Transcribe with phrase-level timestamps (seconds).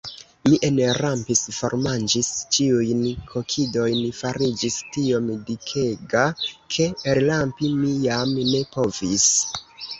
[0.51, 3.03] Mi enrampis, formanĝis ĉiujn
[3.35, 9.33] kokidojn, fariĝis tiom dikega, ke elrampi mi jam ne povis.